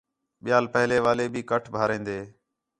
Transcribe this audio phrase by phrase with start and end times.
[0.43, 2.19] ٻِیال پہلے والے بھی کٹ بھاریندے